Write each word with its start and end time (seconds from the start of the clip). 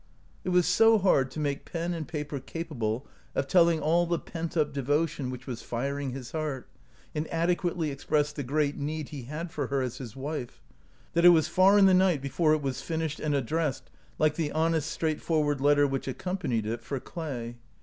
It 0.43 0.49
was 0.49 0.65
so 0.65 0.97
hard 0.97 1.29
to 1.29 1.39
make 1.39 1.63
pen 1.63 1.93
and 1.93 2.07
paper 2.07 2.39
capable 2.39 3.05
of* 3.35 3.47
telling 3.47 3.79
all 3.79 4.07
the 4.07 4.17
pent 4.17 4.57
up 4.57 4.73
devotion 4.73 5.29
which 5.29 5.45
was 5.45 5.61
firing 5.61 6.09
his 6.09 6.31
heart, 6.31 6.67
and 7.13 7.27
adequately 7.31 7.91
express 7.91 8.33
the 8.33 8.41
great 8.41 8.75
need 8.75 9.09
he 9.09 9.25
had 9.25 9.51
for 9.51 9.67
her 9.67 9.83
as 9.83 9.99
his 9.99 10.15
wife, 10.15 10.59
that 11.13 11.23
it 11.23 11.29
was 11.29 11.47
far 11.47 11.77
in 11.77 11.85
the 11.85 11.93
night 11.93 12.19
before 12.19 12.53
it 12.55 12.63
was 12.63 12.81
finished 12.81 13.19
and 13.19 13.35
addressed, 13.35 13.91
like 14.17 14.33
the 14.33 14.51
honest, 14.53 14.89
straightforward 14.91 15.61
letter 15.61 15.85
which 15.85 16.07
accompanied 16.07 16.65
it 16.65 16.81
for 16.81 16.99
Clay. 16.99 17.57